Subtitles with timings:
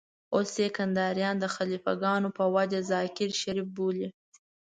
[0.35, 4.07] اوس يې کنداريان د خليفه ګانو په وجه ذاکر شريف بولي.